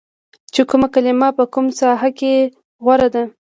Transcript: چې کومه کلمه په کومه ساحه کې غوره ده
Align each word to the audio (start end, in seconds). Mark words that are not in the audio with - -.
چې 0.53 0.61
کومه 0.69 0.87
کلمه 0.93 1.27
په 1.37 1.43
کومه 1.53 1.73
ساحه 1.79 2.09
کې 2.19 2.33
غوره 2.83 3.07
ده 3.13 3.23